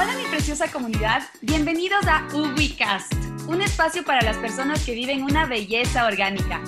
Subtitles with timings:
[0.00, 3.12] Hola mi preciosa comunidad, bienvenidos a UbiCast,
[3.48, 6.60] un espacio para las personas que viven una belleza orgánica.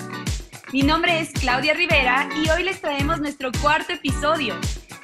[0.73, 4.59] Mi nombre es Claudia Rivera y hoy les traemos nuestro cuarto episodio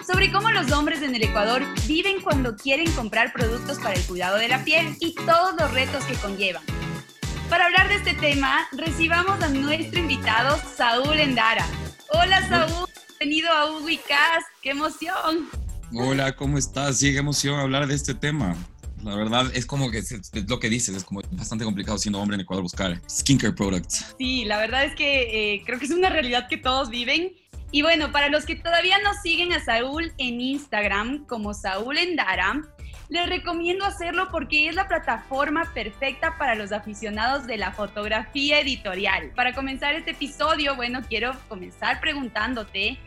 [0.05, 4.35] sobre cómo los hombres en el Ecuador viven cuando quieren comprar productos para el cuidado
[4.35, 6.63] de la piel y todos los retos que conllevan.
[7.49, 11.65] Para hablar de este tema, recibamos a nuestro invitado Saúl Endara.
[12.09, 15.66] Hola Saúl, bienvenido a UbiCast, qué emoción.
[15.95, 16.99] Hola, ¿cómo estás?
[16.99, 18.55] Sí, qué emoción hablar de este tema.
[19.03, 22.35] La verdad es como que es, lo que dices, es como bastante complicado siendo hombre
[22.35, 24.13] en Ecuador buscar skincare products.
[24.17, 27.31] Sí, la verdad es que eh, creo que es una realidad que todos viven.
[27.71, 32.61] Y bueno, para los que todavía no siguen a Saúl en Instagram como Saúl Endara,
[33.09, 39.31] les recomiendo hacerlo porque es la plataforma perfecta para los aficionados de la fotografía editorial.
[39.35, 42.99] Para comenzar este episodio, bueno, quiero comenzar preguntándote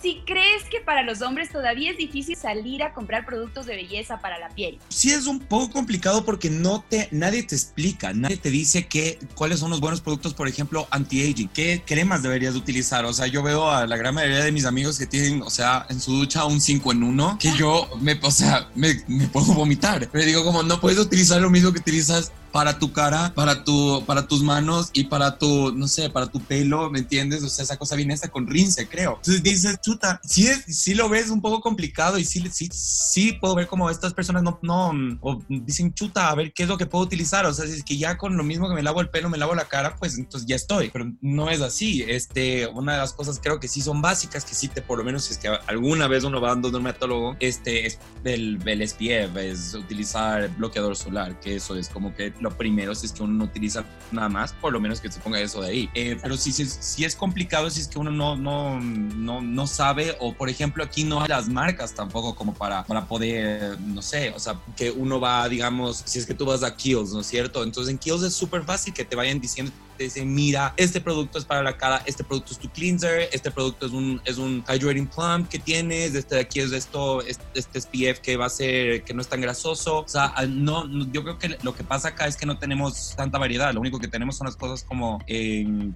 [0.00, 4.20] si crees que para los hombres todavía es difícil salir a comprar productos de belleza
[4.20, 4.78] para la piel.
[4.88, 9.18] Sí es un poco complicado porque no te, nadie te explica, nadie te dice que,
[9.34, 13.04] cuáles son los buenos productos, por ejemplo, anti-aging, qué cremas deberías utilizar.
[13.04, 15.86] O sea, yo veo a la gran mayoría de mis amigos que tienen, o sea,
[15.88, 19.54] en su ducha un 5 en 1, que yo, me, o sea, me, me puedo
[19.54, 20.08] vomitar.
[20.10, 24.04] Pero digo, como no puedes utilizar lo mismo que utilizas para tu cara, para, tu,
[24.06, 27.42] para tus manos y para tu, no sé, para tu pelo, ¿me entiendes?
[27.42, 29.16] O sea, esa cosa viene hasta con rince, creo.
[29.16, 33.56] Entonces dices, chuta, sí, sí lo ves un poco complicado y sí, sí, sí puedo
[33.56, 36.86] ver como estas personas no, no, o dicen, chuta, a ver qué es lo que
[36.86, 37.44] puedo utilizar.
[37.44, 39.36] O sea, si es que ya con lo mismo que me lavo el pelo, me
[39.36, 40.90] lavo la cara, pues entonces ya estoy.
[40.92, 42.04] Pero no es así.
[42.06, 45.04] Este, una de las cosas creo que sí son básicas, que sí te, por lo
[45.04, 48.88] menos, si es que alguna vez uno va dando un dermatólogo, este, es el, el
[48.88, 53.22] SPF, es utilizar bloqueador solar, que eso es como que lo primero si es que
[53.22, 55.90] uno no utiliza nada más, por lo menos que se ponga eso de ahí.
[55.94, 59.66] Eh, pero si, si, si, es complicado, si es que uno no, no, no, no
[59.66, 64.02] sabe, o por ejemplo aquí no hay las marcas tampoco como para, para poder, no
[64.02, 67.20] sé, o sea, que uno va, digamos, si es que tú vas a Kiehl's, ¿no
[67.20, 67.64] es cierto?
[67.64, 71.38] Entonces en Kiehl's es súper fácil que te vayan diciendo te dicen, mira, este producto
[71.38, 74.64] es para la cara, este producto es tu cleanser, este producto es un, es un
[74.68, 79.04] hydrating plump que tienes, este de aquí es esto, este, SPF que va a ser,
[79.04, 80.00] que no es tan grasoso.
[80.00, 83.38] O sea, no, yo creo que lo que pasa acá es que no tenemos tanta
[83.38, 85.94] variedad, lo único que tenemos son las cosas como en,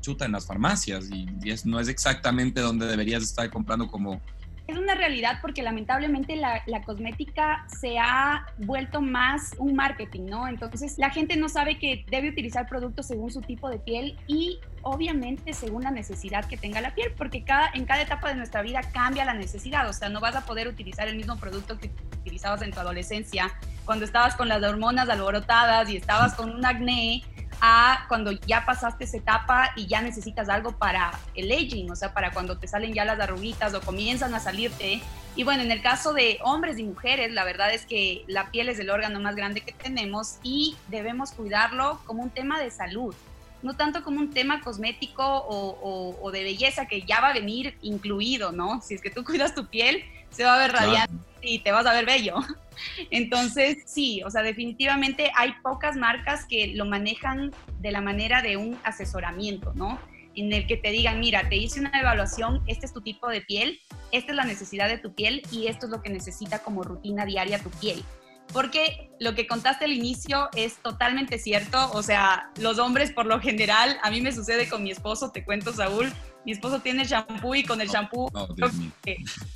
[0.00, 4.20] chuta en las farmacias y, es, no es exactamente donde deberías estar comprando como
[4.66, 10.48] es una realidad porque lamentablemente la, la, cosmética se ha vuelto más un marketing, ¿no?
[10.48, 14.58] Entonces la gente no sabe que debe utilizar productos según su tipo de piel y
[14.82, 18.62] obviamente según la necesidad que tenga la piel, porque cada, en cada etapa de nuestra
[18.62, 21.90] vida cambia la necesidad, o sea, no vas a poder utilizar el mismo producto que
[22.20, 23.52] utilizabas en tu adolescencia,
[23.84, 27.22] cuando estabas con las hormonas alborotadas y estabas con un acné
[27.60, 32.12] a cuando ya pasaste esa etapa y ya necesitas algo para el aging, o sea,
[32.12, 35.00] para cuando te salen ya las arruguitas o comienzan a salirte.
[35.34, 38.68] Y bueno, en el caso de hombres y mujeres, la verdad es que la piel
[38.68, 43.14] es el órgano más grande que tenemos y debemos cuidarlo como un tema de salud,
[43.62, 48.52] no tanto como un tema cosmético o, de belleza que ya va a venir incluido,
[48.52, 48.80] ¿no?
[48.82, 51.86] Si es que tú cuidas tu piel, se va a ver radiante y te vas
[51.86, 52.36] a ver bello.
[53.10, 58.56] Entonces, sí, o sea, definitivamente hay pocas marcas que lo manejan de la manera de
[58.56, 59.98] un asesoramiento, ¿no?
[60.34, 63.40] En el que te digan, mira, te hice una evaluación, este es tu tipo de
[63.40, 63.80] piel,
[64.12, 67.24] esta es la necesidad de tu piel y esto es lo que necesita como rutina
[67.24, 68.04] diaria tu piel.
[68.52, 73.40] Porque lo que contaste al inicio es totalmente cierto, o sea, los hombres por lo
[73.40, 76.12] general, a mí me sucede con mi esposo, te cuento Saúl,
[76.46, 78.30] mi esposo tiene shampoo y con el shampoo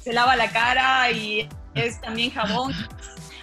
[0.03, 2.75] se lava la cara y es también jabón,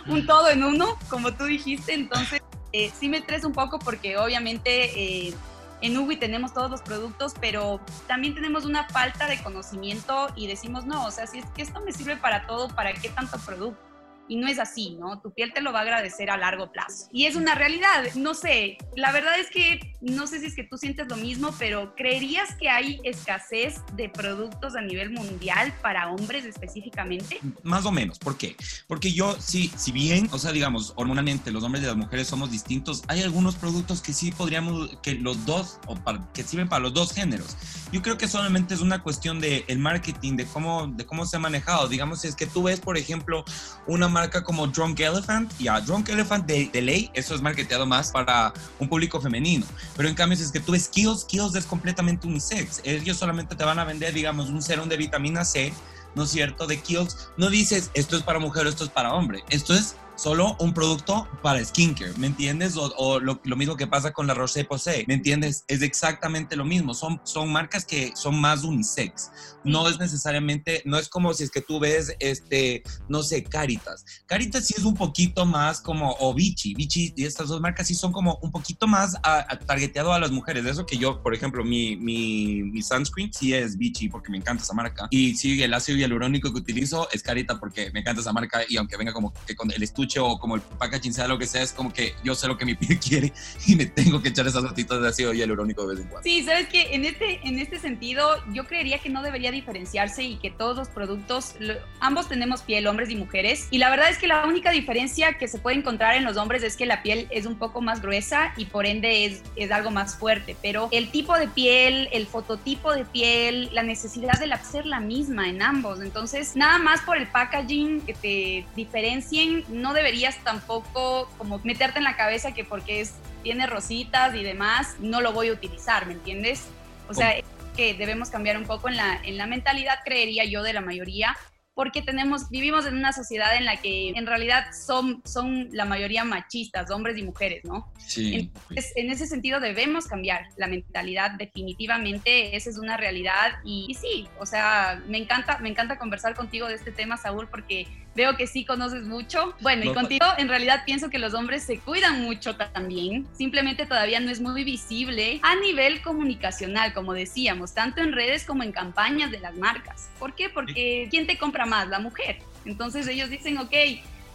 [0.05, 2.41] un todo en uno, como tú dijiste, entonces
[2.73, 5.33] eh, sí me estresa un poco porque obviamente eh,
[5.79, 10.85] en Ubi tenemos todos los productos, pero también tenemos una falta de conocimiento y decimos,
[10.85, 13.86] no, o sea, si es que esto me sirve para todo, ¿para qué tanto producto?
[14.27, 15.19] Y no es así, ¿no?
[15.21, 17.07] Tu piel te lo va a agradecer a largo plazo.
[17.11, 20.63] Y es una realidad, no sé, la verdad es que no sé si es que
[20.63, 26.09] tú sientes lo mismo, pero ¿creerías que hay escasez de productos a nivel mundial para
[26.09, 27.39] hombres específicamente?
[27.63, 28.55] Más o menos, ¿por qué?
[28.87, 32.51] Porque yo, sí, si bien, o sea, digamos, hormonalmente los hombres y las mujeres somos
[32.51, 35.97] distintos, hay algunos productos que sí podríamos, que los dos, o
[36.33, 37.57] que sirven para los dos géneros.
[37.91, 41.37] Yo creo que solamente es una cuestión de el marketing, de cómo, de cómo se
[41.37, 41.87] ha manejado.
[41.87, 43.43] Digamos, es que tú ves, por ejemplo,
[43.87, 48.11] una marca como Drunk Elephant, ya, Drunk Elephant de, de ley, eso es marketeado más
[48.11, 49.65] para un público femenino.
[49.95, 52.81] Pero en cambio, si es que tú ves Kills, Kills es completamente unisex.
[52.83, 55.71] Ellos solamente te van a vender, digamos, un serum de vitamina C,
[56.15, 56.65] ¿no es cierto?
[56.65, 57.29] De Kills.
[57.37, 59.43] No dices, esto es para mujer, esto es para hombre.
[59.49, 62.73] Esto es solo un producto para skincare, ¿me entiendes?
[62.75, 65.63] O, lo, mismo que pasa con la Roche-Posay, ¿me entiendes?
[65.67, 69.31] Es exactamente lo mismo, son, son marcas que son más unisex,
[69.63, 74.03] no es necesariamente, no es como si es que tú ves, este, no sé, Caritas.
[74.25, 77.93] Caritas sí es un poquito más como, o Vichy, Vichy y estas dos marcas sí
[77.93, 81.35] son como un poquito más a, targeteado a las mujeres, de eso que yo, por
[81.35, 85.61] ejemplo, mi, mi, mi sunscreen sí es Vichy porque me encanta esa marca, y sí,
[85.61, 89.13] el ácido hialurónico que utilizo es Carita porque me encanta esa marca y aunque venga
[89.13, 91.91] como que con el estuche o como el packaging sea lo que sea, es como
[91.93, 93.33] que yo sé lo que mi piel quiere
[93.65, 96.23] y me tengo que echar esas gotitas de ácido hialurónico de vez en cuando.
[96.23, 100.37] Sí, sabes que en este, en este sentido yo creería que no debería diferenciarse y
[100.37, 101.55] que todos los productos,
[101.99, 105.47] ambos tenemos piel, hombres y mujeres, y la verdad es que la única diferencia que
[105.47, 108.53] se puede encontrar en los hombres es que la piel es un poco más gruesa
[108.57, 112.93] y por ende es, es algo más fuerte, pero el tipo de piel, el fototipo
[112.93, 117.27] de piel, la necesidad de ser la misma en ambos, entonces nada más por el
[117.27, 123.15] packaging que te diferencien, no deberías tampoco como meterte en la cabeza que porque es,
[123.43, 126.67] tiene rositas y demás, no lo voy a utilizar, ¿me entiendes?
[127.09, 127.35] O sea,
[127.75, 131.35] que debemos cambiar un poco en la, en la mentalidad, creería yo, de la mayoría,
[131.77, 136.23] porque tenemos, vivimos en una sociedad en la que en realidad son, son la mayoría
[136.23, 137.93] machistas, hombres y mujeres, ¿no?
[137.99, 138.33] Sí.
[138.33, 144.27] Entonces, en ese sentido debemos cambiar la mentalidad, definitivamente, esa es una realidad y, sí,
[144.39, 147.85] o sea, me encanta, me encanta conversar contigo de este tema, Saúl, porque
[148.17, 149.53] veo que sí conoces mucho.
[149.61, 154.19] Bueno, y contigo en realidad pienso que los hombres se cuidan mucho también, simplemente todavía
[154.19, 159.29] no es muy visible a nivel comunicacional, como decíamos, tanto en redes como en campañas
[159.29, 160.09] de las marcas.
[160.19, 160.49] ¿Por qué?
[160.49, 161.87] Porque ¿quién te compra más?
[161.87, 162.39] La mujer.
[162.65, 163.73] Entonces ellos dicen, ok,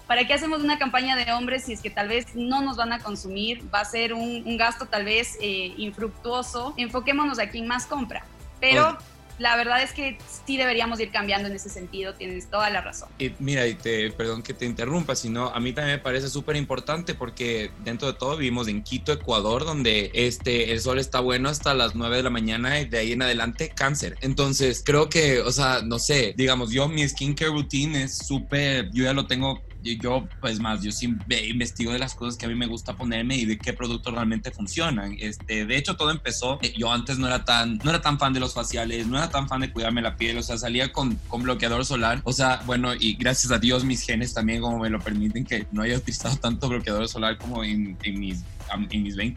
[0.06, 2.92] ¿para qué hacemos una campaña de hombres si es que tal vez no nos van
[2.92, 3.62] a consumir?
[3.74, 6.72] Va a ser un, gasto tal vez eh, infructuoso.
[6.76, 8.24] Enfoquémonos a quien más compra.
[8.60, 8.96] Pero
[9.42, 13.08] la verdad es que sí deberíamos ir cambiando en ese sentido, tienes toda la razón.
[13.18, 16.54] Y mira, y te, perdón que te interrumpa, sino a mí también me parece súper
[16.54, 21.48] importante porque dentro de todo vivimos en Quito, Ecuador, donde este, el sol está bueno
[21.48, 24.16] hasta las 9 de la mañana y de ahí en adelante cáncer.
[24.20, 29.04] Entonces, creo que, o sea, no sé, digamos, yo mi skincare routine es súper, yo
[29.04, 31.14] ya lo tengo yo, pues más, yo sí
[31.48, 34.50] investigo de las cosas que a mí me gusta ponerme y de qué productos realmente
[34.50, 35.16] funcionan.
[35.18, 38.32] Este, de hecho, todo empezó, eh, yo antes no era tan, no era tan fan
[38.32, 41.16] de los faciales, no era tan fan de cuidarme la piel, o sea, salía con,
[41.28, 44.90] con bloqueador solar, o sea, bueno, y gracias a Dios mis genes también como me
[44.90, 48.44] lo permiten que no haya utilizado tanto bloqueador solar como en, en mis,
[48.90, 49.32] en mis 20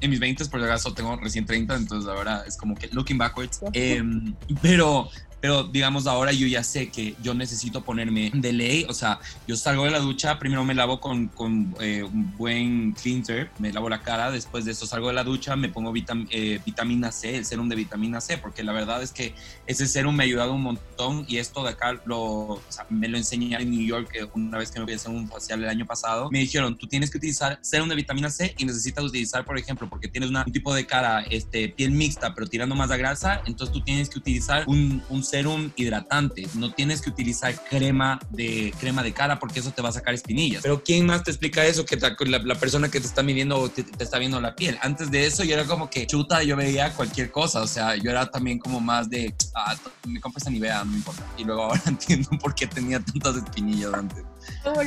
[0.00, 3.18] en mis 20 por si acaso tengo recién 30, entonces ahora es como que looking
[3.18, 3.60] backwards.
[3.72, 8.92] Em, pero pero digamos ahora yo ya sé que yo necesito ponerme de ley, o
[8.92, 13.50] sea, yo salgo de la ducha, primero me lavo con, con eh, un buen cleanser,
[13.58, 15.92] me lavo la cara, después de eso salgo de la ducha, me pongo
[16.30, 19.34] eh, vitamina C, el serum de vitamina C, porque la verdad es que
[19.66, 23.08] ese serum me ha ayudado un montón y esto de acá lo, o sea, me
[23.08, 25.62] lo enseñé en New York eh, una vez que me fui a hacer un facial
[25.62, 29.04] el año pasado, me dijeron, tú tienes que utilizar serum de vitamina C y necesitas
[29.04, 32.90] utilizar, por ejemplo, porque tienes un tipo de cara, este, piel mixta, pero tirando más
[32.90, 36.46] a grasa, entonces tú tienes que utilizar un, un serum hidratante.
[36.54, 40.14] No tienes que utilizar crema de, crema de cara porque eso te va a sacar
[40.14, 40.62] espinillas.
[40.62, 43.82] Pero ¿quién más te explica eso que la, la persona que te está midiendo te,
[43.82, 44.78] te, está viendo la piel?
[44.82, 47.62] Antes de eso yo era como que chuta, yo veía cualquier cosa.
[47.62, 49.76] O sea, yo era también como más de, ah,
[50.06, 51.22] me compro esa Nivea, no importa.
[51.36, 54.24] Y luego ahora entiendo por qué tenía tantas espinillas antes.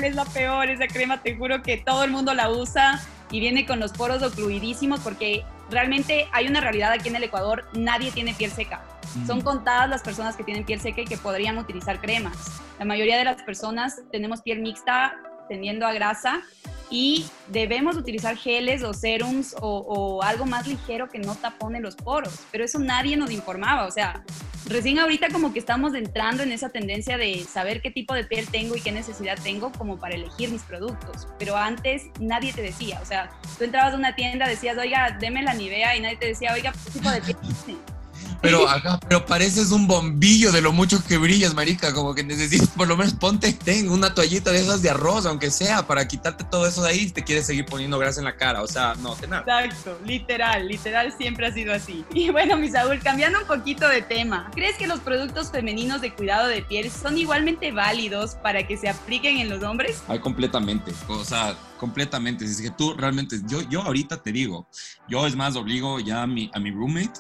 [0.04, 3.02] es la peor, esa crema, te juro que todo el mundo la usa
[3.32, 7.66] y viene con los poros ocluidísimos porque realmente hay una realidad aquí en el Ecuador,
[7.74, 8.84] nadie tiene piel seca.
[9.26, 12.62] Son contadas las personas que tienen piel seca y que podrían utilizar cremas.
[12.80, 15.16] La mayoría de las personas tenemos piel mixta
[15.52, 16.44] tendiendo a grasa
[16.90, 22.40] y debemos utilizar geles o serums o, algo más ligero que no tapone los poros,
[22.54, 24.24] pero eso nadie nos informaba, o sea,
[24.68, 28.48] recién ahorita como que estamos entrando en esa tendencia de saber qué tipo de piel
[28.48, 33.02] tengo y qué necesidad tengo como para elegir mis productos, pero antes nadie te decía,
[33.02, 36.28] o sea, tú entrabas a una tienda, decías, oiga, deme la Nivea y nadie te
[36.28, 37.38] decía, oiga, ¿qué tipo de piel
[38.42, 41.94] pero, acá, pero pareces un bombillo de lo mucho que brillas, marica.
[41.94, 45.52] Como que necesitas, por lo menos ponte, ten una toallita de esas de arroz, aunque
[45.52, 48.36] sea, para quitarte todo eso de ahí si te quieres seguir poniendo grasa en la
[48.36, 48.62] cara.
[48.62, 49.42] O sea, no, te nada.
[49.64, 52.06] Exacto, literal, literal siempre ha sido así.
[52.14, 56.14] Y bueno, mi Saúl, cambiando un poquito de tema, ¿crees que los productos femeninos de
[56.14, 60.04] cuidado de piel son igualmente válidos para que se apliquen en los hombres?
[60.08, 60.94] Ay, completamente.
[61.08, 62.46] O sea, completamente.
[62.46, 64.68] Si es que tú realmente, yo, yo ahorita te digo,
[65.10, 67.20] yo es más obligo ya a mi, a mi roommate,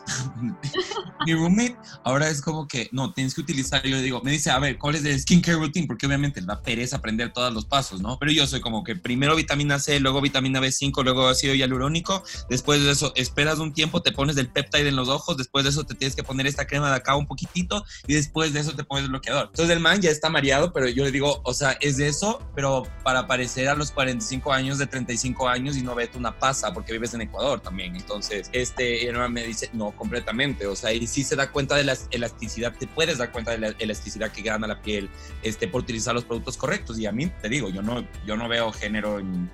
[1.25, 4.51] mi roommate ahora es como que, no, tienes que utilizar, yo le digo, me dice,
[4.51, 5.87] a ver, ¿cuál es el skincare routine?
[5.87, 8.19] Porque obviamente da pereza aprender todos los pasos, ¿no?
[8.19, 12.83] Pero yo soy como que primero vitamina C, luego vitamina B5, luego ácido hialurónico, después
[12.83, 15.85] de eso esperas un tiempo, te pones del peptide en los ojos, después de eso
[15.85, 18.83] te tienes que poner esta crema de acá un poquitito y después de eso te
[18.83, 19.47] pones el bloqueador.
[19.47, 22.47] Entonces el man ya está mareado, pero yo le digo, o sea, es de eso,
[22.55, 26.73] pero para parecer a los 45 años de 35 años y no vete una pasa
[26.73, 27.95] porque vives en Ecuador también.
[27.95, 31.83] Entonces, este, y me dice, no, completamente, o sea, y sí se da cuenta de
[31.83, 35.09] la elasticidad, te puedes dar cuenta de la elasticidad que gana la piel
[35.43, 36.99] este, por utilizar los productos correctos.
[36.99, 39.49] Y a mí, te digo, yo no, yo no veo género en,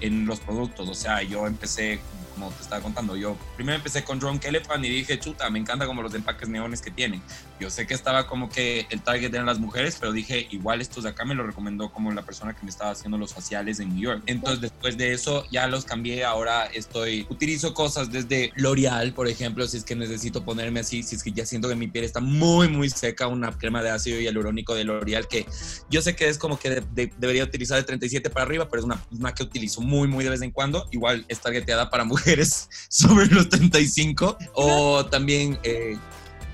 [0.00, 2.00] en los productos, o sea, yo empecé
[2.38, 5.86] como te estaba contando, yo primero empecé con Drone Elephant y dije, chuta, me encanta
[5.86, 7.20] como los empaques neones que tienen.
[7.58, 11.04] Yo sé que estaba como que el target eran las mujeres, pero dije, igual estos
[11.04, 13.88] de acá me lo recomendó como la persona que me estaba haciendo los faciales en
[13.88, 14.22] New York.
[14.26, 16.24] Entonces, después de eso, ya los cambié.
[16.24, 21.16] Ahora estoy, utilizo cosas desde L'Oreal, por ejemplo, si es que necesito ponerme así, si
[21.16, 24.20] es que ya siento que mi piel está muy, muy seca, una crema de ácido
[24.20, 25.46] hialurónico de L'Oreal que
[25.90, 26.82] yo sé que es como que
[27.18, 30.30] debería utilizar de 37 para arriba, pero es una, una que utilizo muy, muy de
[30.30, 30.86] vez en cuando.
[30.92, 35.96] Igual es targeteada para mujeres sobre los 35 o también eh,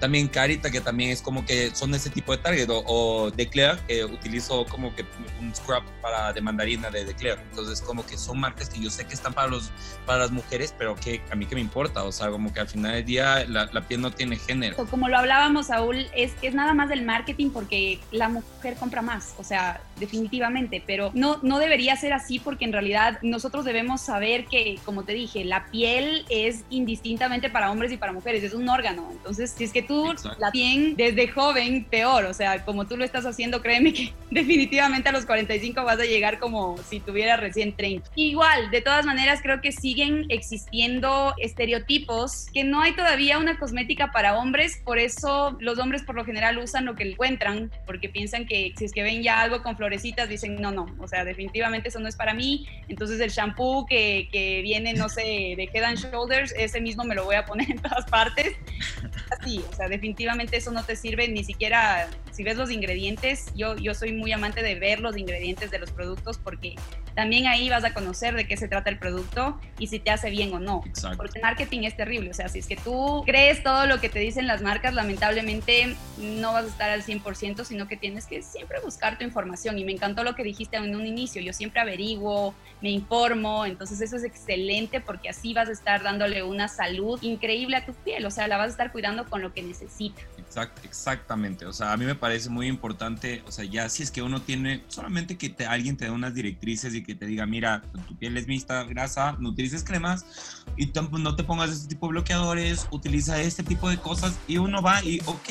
[0.00, 4.04] también Carita, que también es como que son ese tipo de target, o, Declare, que
[4.04, 5.04] utilizo como que
[5.40, 7.40] un scrub para de mandarina de Declare.
[7.50, 9.70] Entonces, como que son marcas que yo sé que están para, los,
[10.06, 12.68] para las mujeres, pero que a mí que me importa, o sea, como que al
[12.68, 14.76] final del día la, la piel no tiene género.
[14.86, 19.34] Como lo hablábamos, Saúl, es es nada más del marketing porque la mujer compra más,
[19.38, 24.46] o sea, definitivamente, pero no, no debería ser así porque en realidad nosotros debemos saber
[24.46, 28.68] que, como te dije, la piel es indistintamente para hombres y para mujeres, es un
[28.68, 29.08] órgano.
[29.12, 32.24] Entonces, si es que tú la tienes desde joven, peor.
[32.26, 36.04] O sea, como tú lo estás haciendo, créeme que definitivamente a los 45 vas a
[36.04, 38.10] llegar como si tuvieras recién 30.
[38.14, 44.10] Igual, de todas maneras, creo que siguen existiendo estereotipos que no hay todavía una cosmética
[44.12, 48.46] para hombres, por eso los hombres por lo general usan lo que encuentran, porque piensan
[48.46, 51.88] que si es que ven ya algo con florecitas, dicen, no, no, o sea, definitivamente
[51.88, 52.66] eso no es para mí.
[52.88, 57.14] Entonces el shampoo que, que viene, no sé, de Head and Shoulders, ese mismo me
[57.14, 58.56] lo voy a poner en todas partes.
[59.40, 63.46] Así, o sea, definitivamente eso no te sirve ni siquiera si ves los ingredientes.
[63.56, 66.76] Yo, yo soy muy amante de ver los ingredientes de los productos porque
[67.14, 70.30] también ahí vas a conocer de qué se trata el producto y si te hace
[70.30, 70.82] bien o no.
[70.86, 71.16] Exacto.
[71.16, 72.30] Porque marketing es terrible.
[72.30, 75.96] O sea, si es que tú crees todo lo que te dicen las marcas, lamentablemente
[76.18, 79.76] no vas a estar al 100%, sino que tienes que siempre buscar tu información.
[79.78, 81.42] Y me encantó lo que dijiste en un inicio.
[81.42, 83.66] Yo siempre averiguo, me informo.
[83.66, 87.92] Entonces eso es excelente porque así vas a estar dándole una salud increíble a tu
[87.92, 88.24] piel.
[88.26, 90.22] O sea, la vas a estar cuidando con lo que necesita.
[90.38, 91.66] Exact, exactamente.
[91.66, 93.42] O sea, a mí me parece muy importante.
[93.46, 96.34] O sea, ya si es que uno tiene solamente que te, alguien te dé unas
[96.34, 100.92] directrices y que te diga, mira, tu piel es mixta, grasa, no utilices cremas y
[101.18, 105.02] no te pongas este tipo de bloqueadores, utiliza este tipo de cosas y uno va
[105.04, 105.48] y, ok,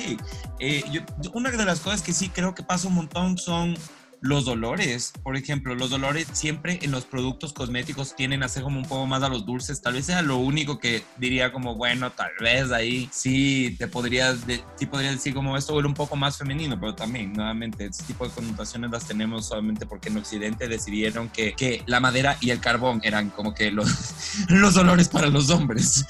[0.60, 0.84] eh,
[1.34, 3.76] una de las cosas que sí creo que pasa un montón son
[4.24, 8.86] los dolores, por ejemplo, los dolores siempre en los productos cosméticos tienen a como un
[8.86, 9.82] poco más a los dulces.
[9.82, 14.38] Tal vez sea lo único que diría como, bueno, tal vez ahí sí te podrías,
[14.76, 18.26] sí podrías decir como esto huele un poco más femenino, pero también, nuevamente, este tipo
[18.26, 22.62] de connotaciones las tenemos solamente porque en Occidente decidieron que, que la madera y el
[22.62, 23.90] carbón eran como que los,
[24.48, 26.06] los dolores para los hombres.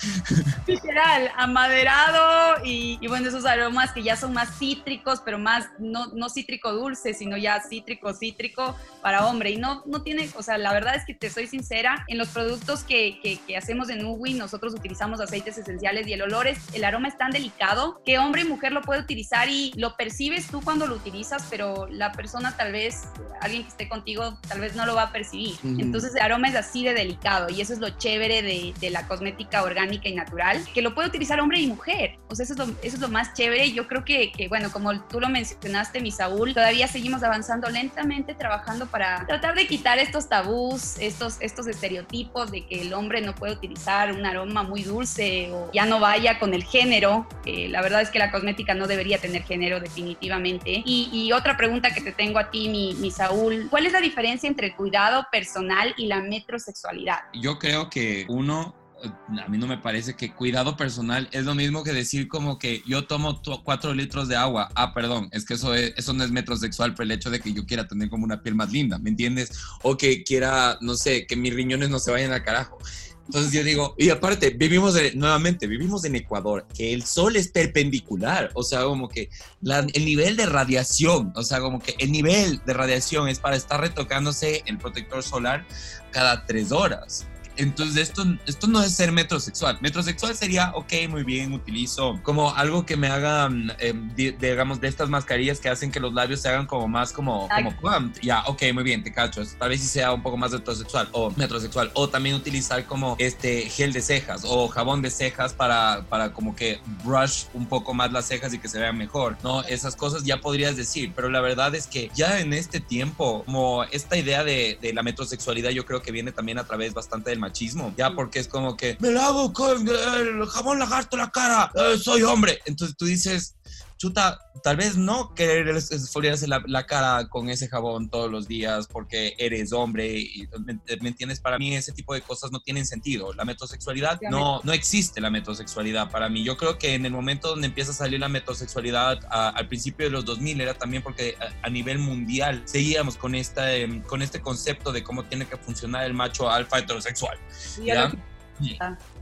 [0.93, 6.05] Literal, amaderado y, y bueno, esos aromas que ya son más cítricos, pero más, no,
[6.13, 9.49] no cítrico dulce, sino ya cítrico cítrico para hombre.
[9.49, 12.27] Y no, no tiene, o sea, la verdad es que te soy sincera, en los
[12.27, 16.83] productos que, que, hacemos en Uwi, nosotros utilizamos aceites esenciales y el olor es, el
[16.83, 20.61] aroma es tan delicado que hombre y mujer lo puede utilizar y lo percibes tú
[20.61, 23.05] cuando lo utilizas, pero la persona tal vez,
[23.41, 25.55] alguien que esté contigo, tal vez no lo va a percibir.
[25.63, 29.07] Entonces el aroma es así de delicado y eso es lo chévere de, de, la
[29.07, 32.19] cosmética orgánica y natural, que lo puede utilizar hombre y mujer.
[32.29, 33.71] O sea, eso es lo, más chévere.
[33.71, 38.85] Yo creo que, bueno, como tú lo mencionaste, mi Saúl, todavía seguimos avanzando lentamente trabajando
[38.87, 43.53] para tratar de quitar estos tabús, estos, estos estereotipos de que el hombre no puede
[43.53, 47.27] utilizar un aroma muy dulce o ya no vaya con el género.
[47.45, 50.83] la verdad es que la cosmética no debería tener género definitivamente.
[50.85, 54.47] Y, otra pregunta que te tengo a ti, mi, mi Saúl, ¿cuál es la diferencia
[54.47, 57.19] entre el cuidado personal y la metrosexualidad?
[57.33, 61.83] Yo creo que uno a mí no me parece que cuidado personal es lo mismo
[61.83, 64.69] que decir como que yo tomo cuatro litros de agua.
[64.75, 67.65] Ah, perdón, es que eso, eso no es metrosexual por el hecho de que yo
[67.65, 69.51] quiera tener como una piel más linda, ¿me entiendes?
[69.81, 72.77] O que quiera, no sé, que mis riñones no se vayan al carajo.
[73.25, 78.51] Entonces yo digo, y aparte, vivimos nuevamente, vivimos en Ecuador, que el sol es perpendicular,
[78.53, 79.29] o sea, como que
[79.61, 83.79] el nivel de radiación, o sea, como que el nivel de radiación es para estar
[83.79, 85.65] retocándose el protector solar
[86.11, 87.25] cada tres horas
[87.57, 89.77] Entonces, esto, esto no es ser metrosexual.
[89.81, 95.09] Metrosexual sería, ok, muy bien, utilizo como algo que me haga, eh, digamos, de estas
[95.09, 97.73] mascarillas que hacen que los labios se hagan como más como, como
[98.21, 99.43] Ya, ok, muy bien, te cacho.
[99.57, 101.91] Tal vez si sea un poco más heterosexual o metrosexual.
[101.93, 106.55] O también utilizar como este gel de cejas o jabón de cejas para, para como
[106.55, 109.63] que brush un poco más las cejas y que se vean mejor, ¿no?
[109.63, 113.83] Esas cosas ya podrías decir, pero la verdad es que ya en este tiempo, como
[113.85, 117.39] esta idea de, de la metrosexualidad, yo creo que viene también a través bastante del
[117.43, 121.97] machismo, ya porque es como que me lavo con el jabón lagarto la cara, eh,
[121.97, 122.59] soy hombre.
[122.65, 123.55] Entonces tú dices,
[124.03, 128.85] chuta, tal vez no querer esfoliarse la, la, cara con ese jabón todos los días
[128.87, 131.39] porque eres hombre y ¿me, entiendes?
[131.39, 133.31] Para mí ese tipo de cosas no tienen sentido.
[133.31, 136.43] La metrosexualidad no, no existe la metrosexualidad para mí.
[136.43, 140.11] Yo creo que en el momento donde empieza a salir la metrosexualidad al principio de
[140.11, 144.91] los 2000 era también porque a, nivel mundial seguíamos con, esta, em, con este concepto
[144.91, 147.37] de cómo tiene que funcionar el macho alfa heterosexual.
[147.81, 148.11] ¿ya?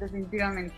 [0.02, 0.74] Definitivamente.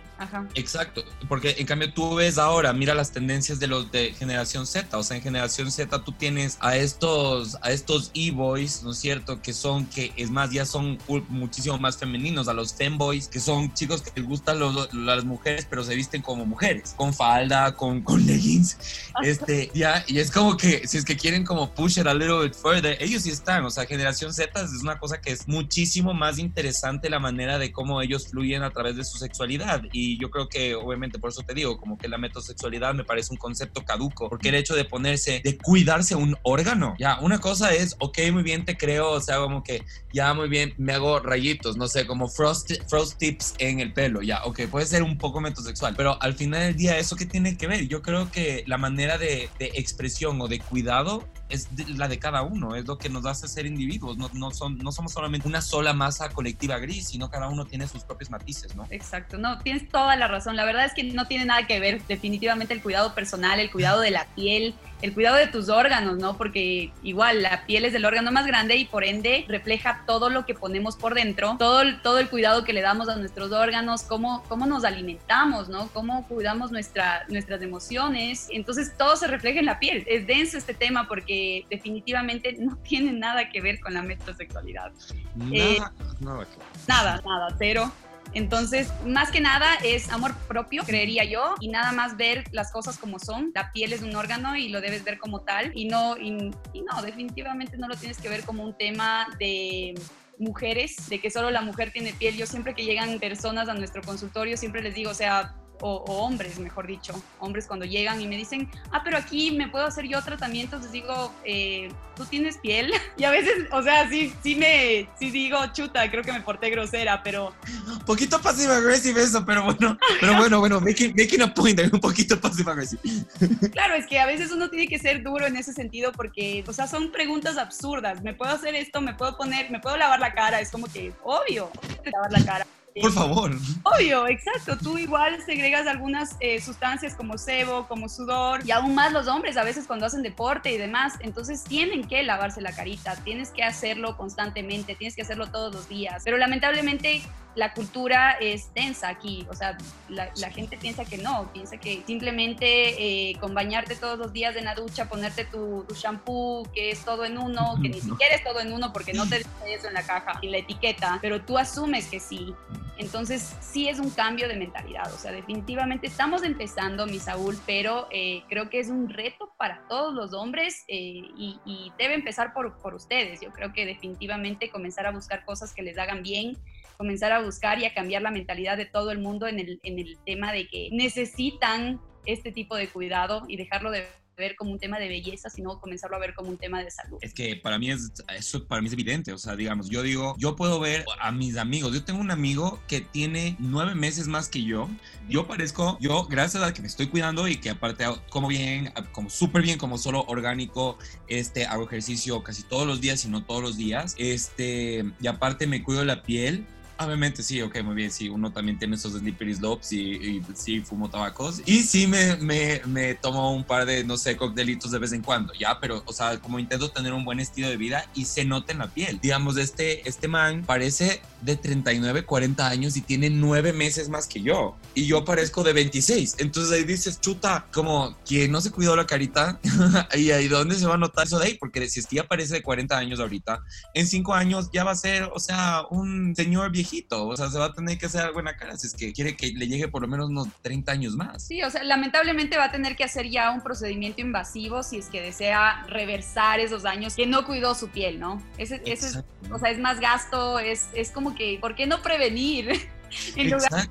[0.55, 4.97] Exacto, porque en cambio tú ves ahora, mira las tendencias de los de generación Z,
[4.97, 9.41] o sea, en generación Z tú tienes a estos a estos e-boys, ¿no es cierto?
[9.41, 10.97] Que son que es más ya son
[11.29, 14.59] muchísimo más femeninos, a los femboys, que son chicos que les gustan
[14.93, 18.77] las mujeres, pero se visten como mujeres, con falda, con, con leggings,
[19.23, 22.43] este, ya, y es como que si es que quieren como push it a little
[22.43, 26.13] bit further, ellos sí están, o sea, generación Z es una cosa que es muchísimo
[26.13, 30.29] más interesante la manera de cómo ellos fluyen a través de su sexualidad y yo
[30.29, 33.83] creo que obviamente por eso te digo, como que la metrosexualidad me parece un concepto
[33.83, 38.19] caduco, porque el hecho de ponerse, de cuidarse un órgano, ya, una cosa es, ok,
[38.31, 41.87] muy bien, te creo, o sea, como que ya muy bien, me hago rayitos, no
[41.87, 45.95] sé, como frost, frost tips en el pelo, ya, ok, puede ser un poco metrosexual,
[45.95, 47.87] pero al final del día, ¿eso qué tiene que ver?
[47.87, 52.41] Yo creo que la manera de, de expresión o de cuidado es la de cada
[52.41, 55.61] uno, es lo que nos hace ser individuos, no, no, son, no somos solamente una
[55.61, 58.87] sola masa colectiva gris, sino cada uno tiene sus propios matices, ¿no?
[58.89, 62.01] Exacto, no, tienes toda la razón, la verdad es que no tiene nada que ver
[62.07, 66.37] definitivamente el cuidado personal, el cuidado de la piel, el cuidado de tus órganos, ¿no?
[66.37, 70.45] Porque igual la piel es el órgano más grande y por ende refleja todo lo
[70.45, 74.43] que ponemos por dentro, todo, todo el cuidado que le damos a nuestros órganos, cómo,
[74.47, 75.89] cómo nos alimentamos, ¿no?
[75.89, 78.47] Cómo cuidamos nuestra, nuestras emociones.
[78.49, 80.05] Entonces todo se refleja en la piel.
[80.07, 84.91] Es denso este tema porque definitivamente no tiene nada que ver con la metrosexualidad.
[85.35, 85.79] Nada, eh,
[86.19, 86.47] nada,
[86.87, 87.91] nada, nada, cero.
[88.33, 92.97] Entonces, más que nada es amor propio, creería yo, y nada más ver las cosas
[92.97, 93.51] como son.
[93.53, 97.01] La piel es un órgano y lo debes ver como tal, y no, y, no,
[97.03, 99.93] definitivamente no lo tienes que ver como un tema de
[100.39, 102.35] mujeres, de que solo la mujer tiene piel.
[102.35, 105.53] Yo siempre que llegan personas a nuestro consultorio, siempre les digo, o sea,
[105.85, 109.85] o, hombres, mejor dicho, hombres cuando llegan y me dicen, ah, pero aquí me puedo
[109.85, 112.91] hacer yo tratamientos, les digo, eh, ¿tú tienes piel?
[113.17, 116.69] Y a veces, o sea, sí, sí me, sí digo, chuta, creo que me porté
[116.69, 117.53] grosera, pero...
[118.05, 122.39] Poquito pasiva agresiva eso, pero bueno, pero bueno, bueno, making, making a point, un poquito
[122.39, 123.01] pasiva agresiva.
[123.71, 126.73] Claro, es que a veces uno tiene que ser duro en ese sentido porque, o
[126.73, 129.01] sea, son preguntas absurdas, ¿me puedo hacer esto?
[129.01, 130.61] ¿Me puedo poner, me puedo lavar la cara?
[130.61, 131.69] Es como que, obvio,
[132.05, 132.67] lavar la cara.
[133.01, 133.51] Por favor.
[133.83, 134.77] Obvio, exacto.
[134.77, 139.57] Tú igual segregas algunas eh, sustancias como sebo, como sudor, y aún más los hombres
[139.57, 141.13] a veces cuando hacen deporte y demás.
[141.19, 145.89] Entonces tienen que lavarse la carita, tienes que hacerlo constantemente, tienes que hacerlo todos los
[145.89, 146.21] días.
[146.23, 147.23] Pero lamentablemente
[147.55, 149.77] la cultura es densa aquí, o sea,
[150.09, 154.65] la, gente piensa que no, piensa que simplemente eh, con bañarte todos los días en
[154.65, 158.59] la ducha, ponerte tu, shampoo, que es todo en uno, que ni siquiera es todo
[158.59, 161.57] en uno porque no te dice eso en la caja, y la etiqueta, pero tú
[161.57, 162.55] asumes que sí.
[162.97, 168.07] Entonces, sí es un cambio de mentalidad, o sea, definitivamente estamos empezando, mi Saúl, pero
[168.11, 172.77] eh, creo que es un reto para todos los hombres eh, y, debe empezar por,
[172.79, 173.41] por ustedes.
[173.41, 176.57] Yo creo que definitivamente comenzar a buscar cosas que les hagan bien,
[176.97, 179.99] comenzar a buscar y a cambiar la mentalidad de todo el mundo en el, en
[179.99, 184.05] el tema de que necesitan este tipo de cuidado y dejarlo de
[184.37, 187.17] ver como un tema de belleza, sino comenzarlo a ver como un tema de salud.
[187.21, 190.35] Es que para mí es, eso para mí es evidente, o sea, digamos, yo digo,
[190.37, 194.49] yo puedo ver a mis amigos, yo tengo un amigo que tiene nueve meses más
[194.49, 194.89] que yo,
[195.29, 199.29] yo parezco, yo gracias a que me estoy cuidando y que aparte como bien, como
[199.29, 203.61] súper bien, como solo orgánico, este, hago ejercicio casi todos los días y no todos
[203.61, 206.65] los días, este, y aparte me cuido la piel,
[206.99, 210.81] Obviamente sí, ok, muy bien, sí, uno también tiene esos slippery slopes y, y sí
[210.81, 211.61] fumo tabacos.
[211.65, 215.21] Y sí me, me, me, tomo un par de, no sé, coctelitos de vez en
[215.21, 218.45] cuando, ya, pero, o sea, como intento tener un buen estilo de vida y se
[218.45, 219.19] nota en la piel.
[219.21, 224.41] Digamos, este, este man parece de 39, 40 años y tiene nueve meses más que
[224.41, 224.77] yo.
[224.93, 226.35] Y yo parezco de 26.
[226.39, 229.59] Entonces ahí dices, chuta, como que no se cuidó la carita.
[230.15, 231.57] y ahí, ¿dónde se va a notar eso de ahí?
[231.59, 233.61] Porque si es que ya parece de 40 años ahorita,
[233.93, 237.57] en cinco años ya va a ser, o sea, un señor viejito o sea, se
[237.57, 239.67] va a tener que hacer algo en la cara si es que quiere que le
[239.67, 241.43] llegue por lo menos unos 30 años más.
[241.43, 245.07] Sí, o sea, lamentablemente va a tener que hacer ya un procedimiento invasivo si es
[245.07, 248.41] que desea reversar esos daños que no cuidó su piel, ¿no?
[248.57, 249.19] Ese, es,
[249.51, 252.89] o sea, es más gasto, es, es como que, ¿por qué no prevenir?
[253.35, 253.89] en lugar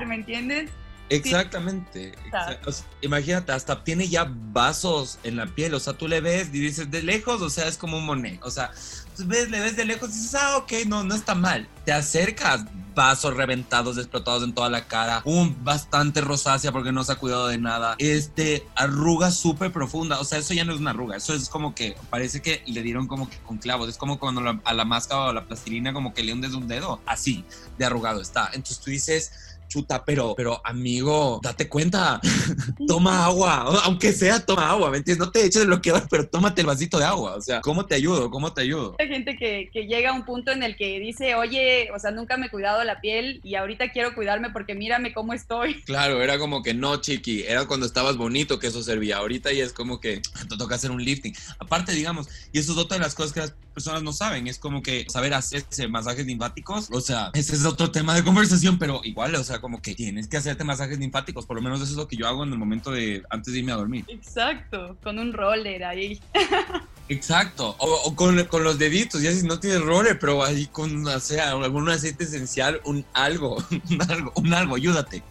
[0.00, 0.70] de ¿me entiendes?
[1.08, 2.12] Exactamente.
[3.00, 5.74] imagínate, hasta tiene ya vasos en la piel.
[5.74, 8.40] O sea, tú le ves y dices de lejos, o sea, es como un monet.
[8.42, 8.72] O sea,
[9.24, 11.68] ves, le ves de lejos y dices, ah, ok, no, no está mal.
[11.84, 12.64] Te acercas,
[12.96, 17.46] vasos reventados, explotados en toda la cara, un bastante rosácea porque no se ha cuidado
[17.46, 17.94] de nada.
[17.98, 20.18] Este, arruga súper profunda.
[20.18, 21.16] O sea, eso ya no es una arruga.
[21.16, 23.88] Eso es como que parece que le dieron como que con clavos.
[23.88, 26.66] Es como cuando a la máscara o a la plastilina como que le hundes un
[26.66, 27.00] dedo.
[27.06, 27.44] Así
[27.78, 28.46] de arrugado está.
[28.54, 32.20] Entonces tú dices chuta, pero, pero amigo, date cuenta,
[32.86, 35.26] toma agua, aunque sea toma agua, ¿me entiendes?
[35.26, 37.94] No te eches de bloqueador, pero tómate el vasito de agua, o sea, ¿cómo te
[37.94, 38.30] ayudo?
[38.30, 38.96] ¿Cómo te ayudo?
[38.98, 42.10] Hay gente que, que llega a un punto en el que dice, oye, o sea,
[42.10, 45.82] nunca me he cuidado la piel y ahorita quiero cuidarme porque mírame cómo estoy.
[45.86, 49.64] Claro, era como que no, chiqui, era cuando estabas bonito que eso servía, ahorita ya
[49.64, 51.34] es como que te toca hacer un lifting.
[51.58, 54.58] Aparte, digamos, y eso es otra de las cosas que las personas no saben, es
[54.58, 59.00] como que saber hacerse masajes linfáticos, o sea, ese es otro tema de conversación, pero
[59.04, 61.96] igual, o sea, como que tienes que hacerte masajes linfáticos, por lo menos eso es
[61.96, 64.04] lo que yo hago en el momento de antes de irme a dormir.
[64.08, 66.20] Exacto, con un roller ahí.
[67.08, 71.20] Exacto, o, con, con, los deditos, ya si no tienes roller, pero ahí con, o
[71.20, 73.56] sea, algún aceite esencial, un algo,
[73.90, 75.22] un algo, un algo, ayúdate.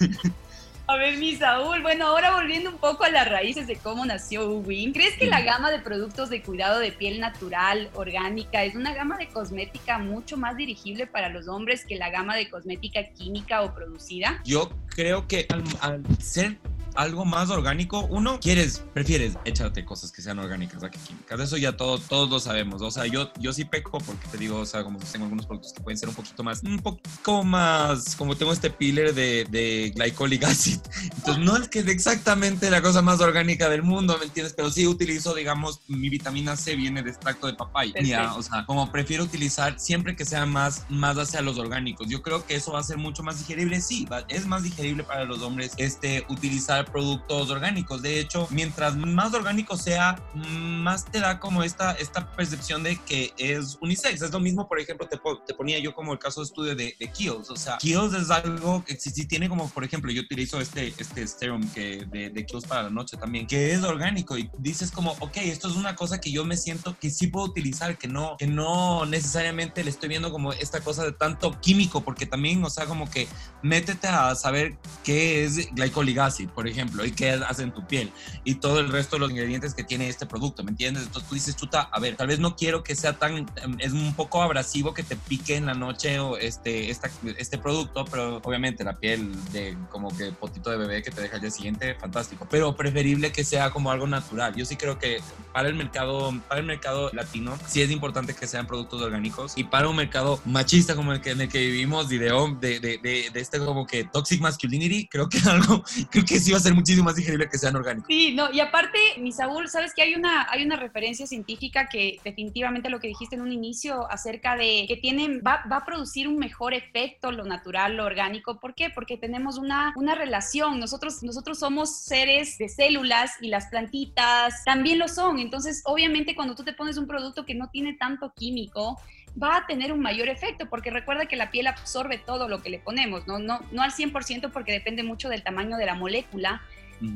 [0.86, 4.50] A ver, mi Saúl, bueno, ahora volviendo un poco a las raíces de cómo nació
[4.50, 8.92] Uwin, ¿crees que la gama de productos de cuidado de piel natural, orgánica, es una
[8.92, 13.62] gama de cosmética mucho más dirigible para los hombres que la gama de cosmética química
[13.62, 14.42] o producida?
[14.44, 16.58] Yo creo que al, al ser
[16.94, 21.40] algo más orgánico, uno, quieres, prefieres echarte cosas que sean orgánicas a que químicas.
[21.40, 22.82] Eso ya todo, todos lo sabemos.
[22.82, 25.72] O sea, yo, yo sí peco porque te digo, o sea, como tengo algunos productos
[25.72, 29.92] que pueden ser un poquito más, un poco más, como tengo este pillar de, de
[29.94, 30.80] glycolic acid.
[31.16, 34.54] Entonces, no es que es exactamente la cosa más orgánica del mundo, ¿me entiendes?
[34.54, 37.94] Pero sí utilizo, digamos, mi vitamina C viene de extracto de papaya.
[38.34, 42.08] o sea, como prefiero utilizar siempre que sea más, más hacia los orgánicos.
[42.08, 43.80] Yo creo que eso va a ser mucho más digerible.
[43.80, 48.02] Sí, es más digerible para los hombres este, utilizar productos orgánicos.
[48.02, 53.32] De hecho, mientras más orgánico sea, más te da como esta, esta percepción de que
[53.38, 54.22] es unisex.
[54.22, 56.94] Es lo mismo, por ejemplo, te, te ponía yo como el caso de estudio de,
[56.98, 57.50] de Kiehl's.
[57.50, 61.26] O sea, Kiehl's es algo que si, tiene como, por ejemplo, yo utilizo este, este
[61.26, 65.12] serum que, de, de Kiehl's para la noche también, que es orgánico y dices como,
[65.20, 68.36] ok, esto es una cosa que yo me siento que sí puedo utilizar, que no,
[68.38, 72.70] que no necesariamente le estoy viendo como esta cosa de tanto químico, porque también, o
[72.70, 73.28] sea, como que
[73.62, 77.86] métete a saber qué es glycolic acid, por ejemplo ejemplo, y qué hace en tu
[77.86, 78.12] piel
[78.44, 81.04] y todo el resto de los ingredientes que tiene este producto, ¿me entiendes?
[81.04, 83.46] Entonces tú dices, chuta, a ver, tal vez no quiero que sea tan,
[83.78, 88.04] es un poco abrasivo que te pique en la noche o este, esta, este producto,
[88.04, 91.50] pero obviamente la piel de como que potito de bebé que te deja al día
[91.50, 94.54] siguiente, fantástico, pero preferible que sea como algo natural.
[94.54, 95.20] Yo sí creo que
[95.52, 99.64] para el mercado, para el mercado latino, sí es importante que sean productos orgánicos y
[99.64, 103.30] para un mercado machista como el que, en el que vivimos y de, de, de,
[103.32, 106.74] de, este como que toxic masculinity, creo que algo, creo que sí va a ser
[106.74, 108.08] muchísimo más digerible que sean orgánicos.
[108.08, 112.18] Sí, no, y aparte, mi Saúl, sabes que hay una, hay una referencia científica que
[112.24, 116.28] definitivamente lo que dijiste en un inicio acerca de que tienen, va, va a producir
[116.28, 118.58] un mejor efecto lo natural, lo orgánico.
[118.60, 118.90] ¿Por qué?
[118.90, 120.80] Porque tenemos una, una relación.
[120.80, 125.38] Nosotros, nosotros somos seres de células y las plantitas también lo son.
[125.38, 128.98] Entonces, obviamente, cuando tú te pones un producto que no tiene tanto químico,
[129.40, 132.70] va a tener un mayor efecto, porque recuerda que la piel absorbe todo lo que
[132.70, 136.62] le ponemos, no, no, no al 100% porque depende mucho del tamaño de la molécula,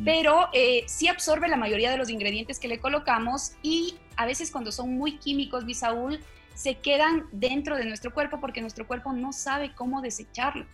[0.05, 4.51] pero eh, sí absorbe la mayoría de los ingredientes que le colocamos y a veces
[4.51, 6.21] cuando son muy químicos, Bisaúl,
[6.55, 10.67] se quedan dentro de nuestro cuerpo porque nuestro cuerpo no sabe cómo desecharlo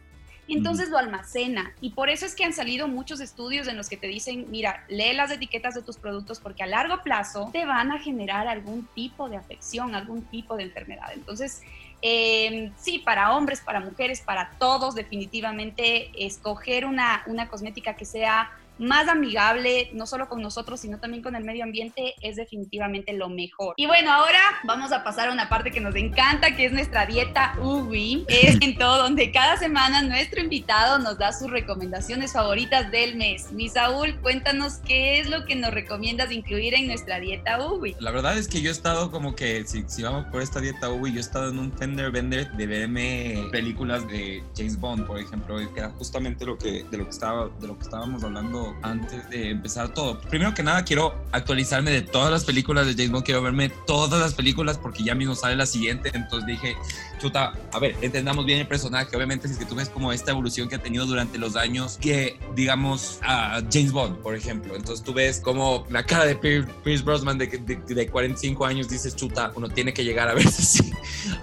[0.48, 1.72] entonces lo almacena.
[1.80, 4.84] Y por eso es que han salido muchos estudios en los que te dicen, mira,
[4.88, 8.86] lee las etiquetas de tus productos porque a largo plazo te van a generar algún
[8.94, 11.12] tipo de afección, algún tipo de enfermedad.
[11.14, 11.62] Entonces,
[12.02, 18.50] em, sí, para hombres, para mujeres, para todos, definitivamente escoger una, una cosmética que sea
[18.78, 23.28] más amigable, no solo con nosotros, sino también con el medio ambiente, es definitivamente lo
[23.28, 23.74] mejor.
[23.76, 27.06] Y bueno, ahora vamos a pasar a una parte que nos encanta, que es nuestra
[27.06, 28.24] dieta UWI.
[28.28, 33.52] Es en todo donde cada semana nuestro invitado nos da sus recomendaciones favoritas del mes.
[33.52, 37.96] Mi Saúl, cuéntanos qué es lo que nos recomiendas incluir en nuestra dieta UWI.
[38.00, 40.90] La verdad es que yo he estado como que, si, si vamos por esta dieta
[40.90, 45.18] UWI, yo he estado en un fender vender de verme películas de James Bond, por
[45.18, 48.63] ejemplo, que era justamente lo que, de, lo que estaba, de lo que estábamos hablando
[48.82, 50.20] antes de empezar todo.
[50.20, 53.24] Primero que nada, quiero actualizarme de todas las películas de James Bond.
[53.24, 56.10] Quiero verme todas las películas porque ya mismo sale la siguiente.
[56.14, 56.76] Entonces dije,
[57.18, 59.16] chuta, a ver, entendamos bien el personaje.
[59.16, 61.98] Obviamente, si es que tú ves como esta evolución que ha tenido durante los años,
[62.00, 64.76] que digamos a James Bond, por ejemplo.
[64.76, 69.52] Entonces tú ves como la cara de Pierce Brosnan de, de, 45 años, dices, chuta,
[69.54, 70.92] uno tiene que llegar a verse así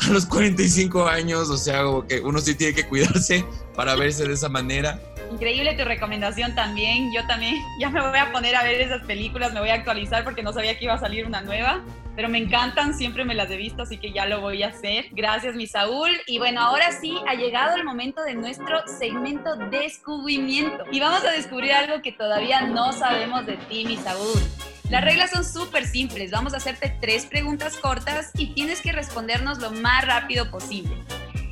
[0.01, 1.49] a los 45 años.
[1.49, 5.01] O sea, como que uno sí tiene que cuidarse para verse de esa manera.
[5.31, 7.11] Increíble tu recomendación también.
[7.13, 10.23] Yo también ya me voy a poner a ver esas películas, me voy a actualizar
[10.23, 11.81] porque no sabía que iba a salir una nueva.
[12.13, 15.05] Pero me encantan, siempre me las he visto, así que ya lo voy a hacer.
[15.11, 16.09] Gracias, mi Saúl.
[16.27, 20.83] Y bueno, ahora sí ha llegado el momento de nuestro segmento descubrimiento.
[20.91, 24.41] Y vamos a descubrir algo que todavía no sabemos de ti, mi Saúl.
[24.89, 26.31] Las reglas son súper simples.
[26.31, 30.93] Vamos a hacerte tres preguntas cortas y tienes que respondernos lo más rápido posible.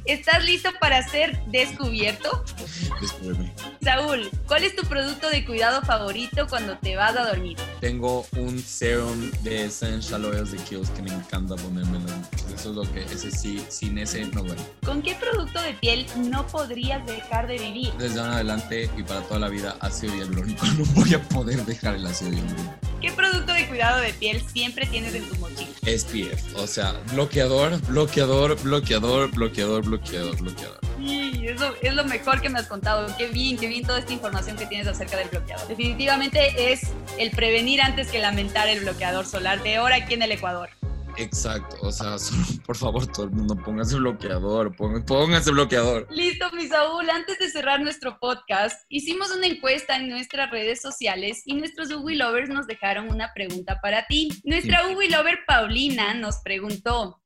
[0.10, 2.44] ¿Estás listo para ser descubierto?
[3.80, 7.58] Saúl, ¿cuál es tu producto de cuidado favorito cuando te vas a dormir?
[7.80, 12.08] Tengo un serum de Essential Oils de Kiehl's que me encanta ponérmelo.
[12.52, 14.64] Eso es lo que, ese sí, sin ese no duele.
[14.84, 17.94] ¿Con qué producto de piel no podrías dejar de vivir?
[18.00, 20.66] Desde ahora en adelante y para toda la vida, ácido hialurónico.
[20.80, 22.74] No voy a poder dejar el ácido hialurónico.
[23.02, 25.70] ¿Qué producto de cuidado de piel siempre tienes en tu mochila?
[25.86, 29.99] SPF, o sea, bloqueador, bloqueador, bloqueador, bloqueador, bloqueador,
[30.40, 30.80] bloqueador.
[30.98, 33.08] Sí, eso es lo mejor que me has contado.
[33.18, 35.68] Qué bien, qué bien toda esta información que tienes acerca del bloqueador.
[35.68, 40.32] Definitivamente es el prevenir antes que lamentar el bloqueador solar de ahora aquí en el
[40.32, 40.70] Ecuador.
[41.20, 46.08] Exacto, o sea, solo, por favor, todo el mundo póngase bloqueador, póngase bloqueador.
[46.10, 51.44] Listo, mi Saúl, antes de cerrar nuestro podcast, hicimos una encuesta en nuestras redes sociales
[51.46, 54.30] y nuestros Ubi Lovers nos dejaron una pregunta para ti.
[54.46, 57.20] Nuestra Ubi Lover Paulina nos preguntó,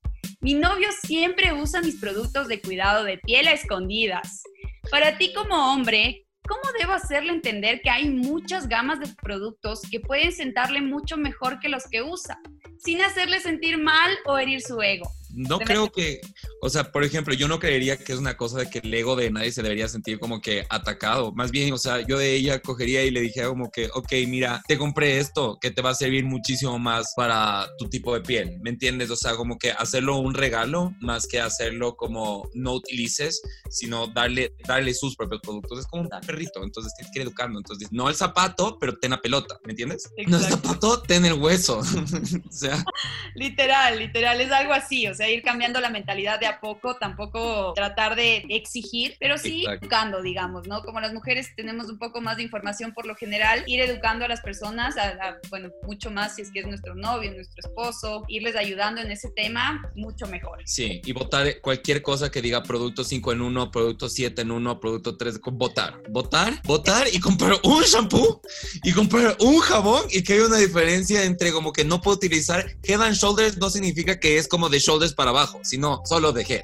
[0.44, 4.44] mi novio siempre usa mis productos de cuidado de piel a escondidas.
[4.92, 10.00] Para ti como hombre, ¿cómo debo hacerle entender que hay muchas gamas de productos que
[10.00, 12.40] pueden sentarle mucho mejor que los que usa?
[12.84, 15.10] sin hacerle sentir mal o herir su ego.
[15.36, 16.22] No creo que,
[16.62, 19.16] o sea, por ejemplo, yo no creería que es una cosa de que el ego
[19.16, 21.32] de nadie se debería sentir como que atacado.
[21.34, 24.62] Más bien, o sea, yo de ella cogería y le dije como que, ok, mira,
[24.68, 28.60] te compré esto que te va a servir muchísimo más para tu tipo de piel,
[28.62, 29.10] ¿me entiendes?
[29.10, 34.54] O sea, como que hacerlo un regalo más que hacerlo como no utilices, sino darle,
[34.68, 35.80] darle sus propios productos.
[35.80, 37.58] Es como un perrito, entonces tienes que ir educando.
[37.58, 40.12] Entonces, no el zapato, pero ten la pelota, ¿me entiendes?
[40.28, 41.80] No el zapato, ten el hueso.
[42.50, 42.84] o sea.
[43.36, 47.74] Literal, literal, es algo así, o sea ir cambiando la mentalidad de a poco, tampoco
[47.74, 50.84] tratar de exigir, pero sí educando, digamos, ¿no?
[50.84, 54.28] Como las mujeres tenemos un poco más de información por lo general, ir educando a
[54.28, 58.56] las personas, a, bueno, mucho más si es que es nuestro novio, nuestro esposo, irles
[58.56, 60.60] ayudando en ese tema, mucho mejor.
[60.66, 64.80] Sí, y votar cualquier cosa que diga producto 5 en 1, producto 7 en 1,
[64.80, 68.42] producto 3, votar, votar, votar y comprar un shampoo
[68.84, 72.66] y comprar un jabón y que hay una diferencia entre como que no puedo utilizar
[72.84, 76.62] Head and Shoulders no significa que es como de shoulders para abajo, sino solo dejé.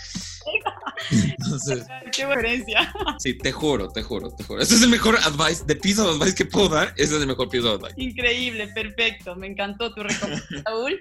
[1.12, 2.94] Entonces, qué diferencia.
[3.20, 4.62] Sí, te juro, te juro, te juro.
[4.62, 6.94] Ese es el mejor advice, de piece of advice que puedo dar.
[6.98, 8.02] Ese es el mejor piece of advice.
[8.02, 9.36] Increíble, perfecto.
[9.36, 11.00] Me encantó tu recomendación, Saúl.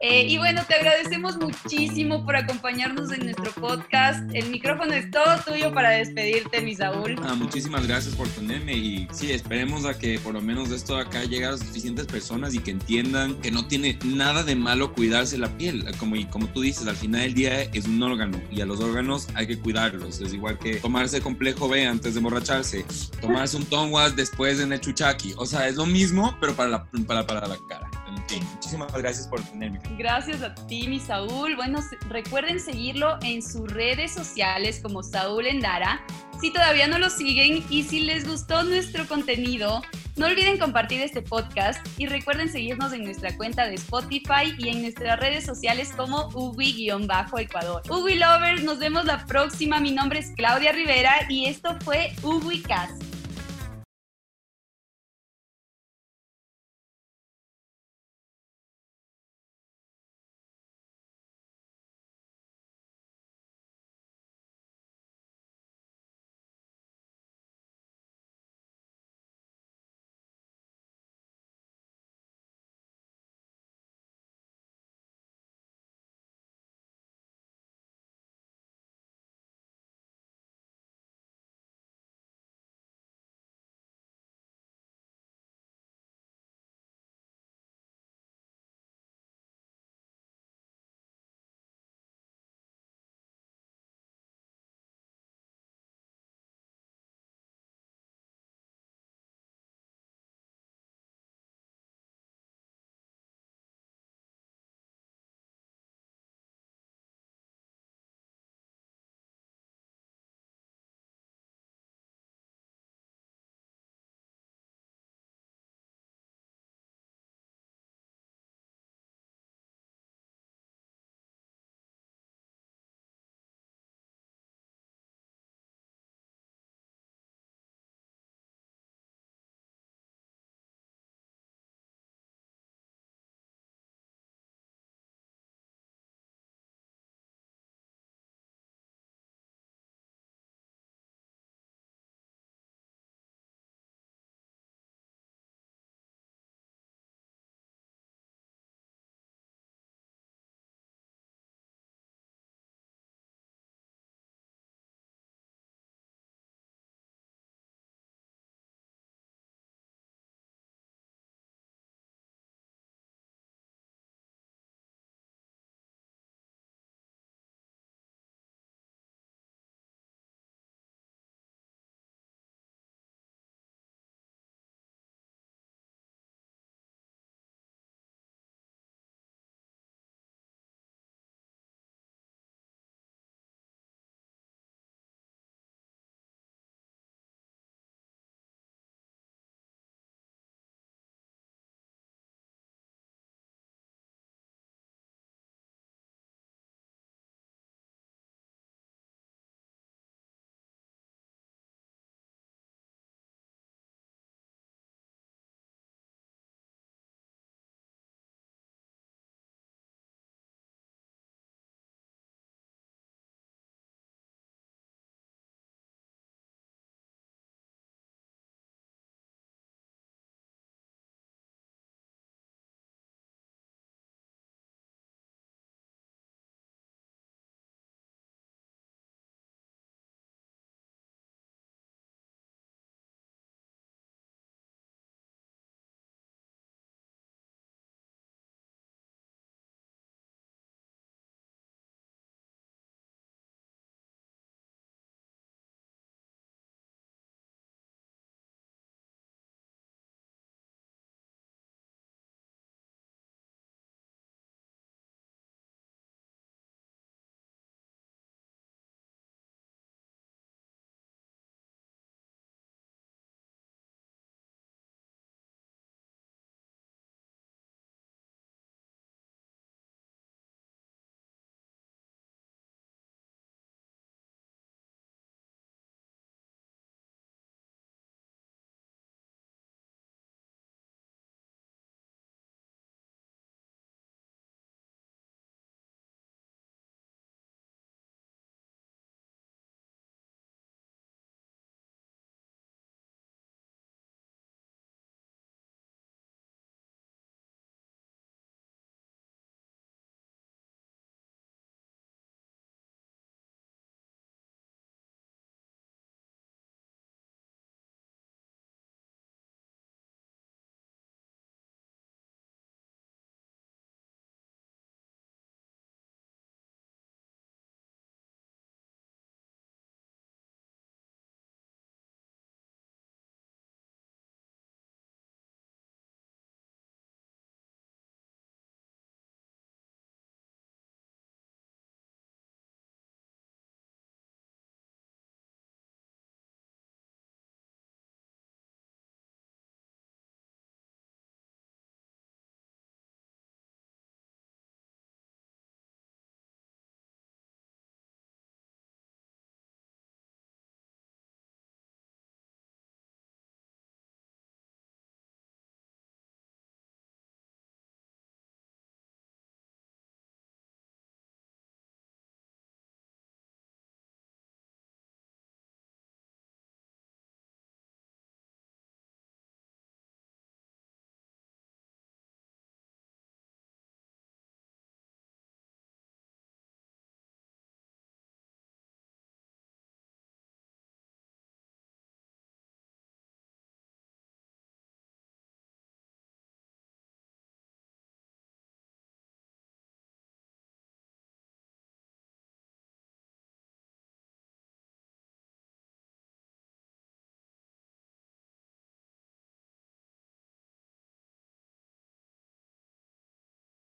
[0.00, 4.22] Eh, y bueno, te agradecemos muchísimo por acompañarnos en nuestro podcast.
[4.32, 7.16] El micrófono es todo tuyo para despedirte, mi Saúl.
[7.24, 11.24] Ah, muchísimas gracias por tenerme y sí, esperemos a que por lo menos esto acá
[11.24, 15.48] llegue a suficientes personas y que entiendan que no tiene nada de malo cuidarse la
[15.58, 15.84] piel.
[15.98, 18.78] Como, y como tú dices, al final del día es un órgano y a los
[18.78, 20.20] órganos hay que cuidarlos.
[20.20, 22.86] Es igual que tomarse complejo B antes de emborracharse,
[23.20, 25.34] tomarse un tonguas después de el chuchaki.
[25.36, 29.40] O sea, es lo mismo, pero para la, para, para la cara muchísimas gracias por
[29.42, 29.80] tenerme.
[29.98, 31.56] Gracias a ti, mi Saúl.
[31.56, 36.00] Bueno, recuerden seguirlo en sus redes sociales como Saúl Endara.
[36.40, 39.82] Si todavía no lo siguen y si les gustó nuestro contenido,
[40.16, 44.82] no olviden compartir este podcast y recuerden seguirnos en nuestra cuenta de Spotify y en
[44.82, 47.82] nuestras redes sociales como Ubi-Ecuador.
[47.88, 49.80] Ubi Lovers, nos vemos la próxima.
[49.80, 53.07] Mi nombre es Claudia Rivera y esto fue UbiCast.